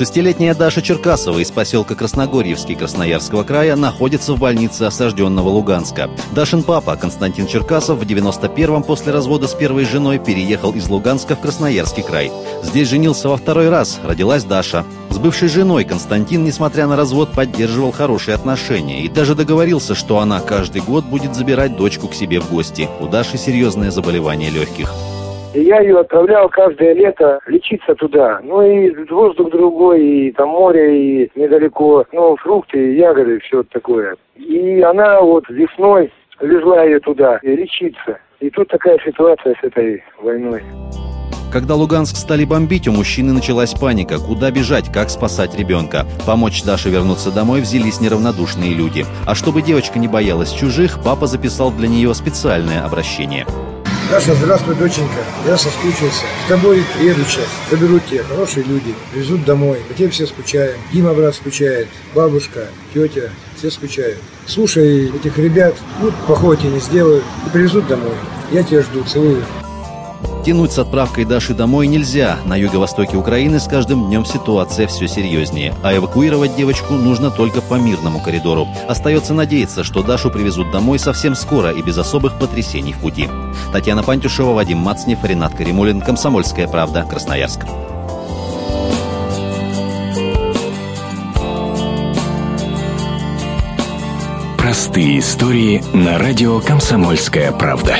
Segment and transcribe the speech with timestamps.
[0.00, 6.08] Шестилетняя Даша Черкасова из поселка Красногорьевский Красноярского края находится в больнице осажденного Луганска.
[6.34, 11.40] Дашин папа Константин Черкасов в 91-м после развода с первой женой переехал из Луганска в
[11.42, 12.32] Красноярский край.
[12.62, 14.86] Здесь женился во второй раз, родилась Даша.
[15.10, 20.40] С бывшей женой Константин, несмотря на развод, поддерживал хорошие отношения и даже договорился, что она
[20.40, 22.88] каждый год будет забирать дочку к себе в гости.
[23.00, 24.94] У Даши серьезное заболевание легких.
[25.52, 28.40] И я ее отправлял каждое лето лечиться туда.
[28.42, 32.04] Ну и воздух другой, и там море, и недалеко.
[32.12, 34.16] Ну, фрукты, ягоды, все такое.
[34.36, 38.18] И она вот весной везла ее туда лечиться.
[38.38, 40.62] И тут такая ситуация с этой войной.
[41.52, 44.18] Когда Луганск стали бомбить, у мужчины началась паника.
[44.18, 46.06] Куда бежать, как спасать ребенка?
[46.24, 49.04] Помочь Даше вернуться домой взялись неравнодушные люди.
[49.26, 53.46] А чтобы девочка не боялась чужих, папа записал для нее специальное обращение.
[54.10, 55.24] Даша, здравствуй, доченька.
[55.46, 56.24] Я соскучился.
[56.44, 57.46] С тобой приеду сейчас.
[57.70, 58.24] Заберут тебя.
[58.24, 58.92] Хорошие люди.
[59.12, 59.78] Привезут домой.
[59.86, 60.76] По тебе все скучаем.
[60.92, 61.86] Дима, брат, скучает.
[62.12, 63.30] Бабушка, тетя.
[63.56, 64.18] Все скучают.
[64.46, 65.76] Слушай этих ребят.
[66.00, 67.22] Ну, походите не сделают.
[67.46, 68.16] И привезут домой.
[68.50, 69.04] Я тебя жду.
[69.04, 69.44] Целую.
[70.44, 72.38] Тянуть с отправкой Даши домой нельзя.
[72.46, 75.74] На юго-востоке Украины с каждым днем ситуация все серьезнее.
[75.82, 78.66] А эвакуировать девочку нужно только по мирному коридору.
[78.88, 83.28] Остается надеяться, что Дашу привезут домой совсем скоро и без особых потрясений в пути.
[83.72, 86.00] Татьяна Пантюшева, Вадим Мацнев, Ренат Каримулин.
[86.00, 87.02] Комсомольская правда.
[87.08, 87.60] Красноярск.
[94.56, 97.96] Простые истории на радио «Комсомольская правда».